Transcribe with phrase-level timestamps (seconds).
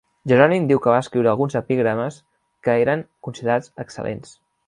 [0.29, 2.17] Jerònim diu que va escriure alguns epigrames
[2.69, 4.35] que eren considerats excel·lents.